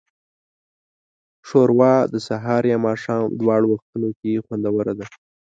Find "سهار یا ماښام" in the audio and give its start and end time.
2.27-3.23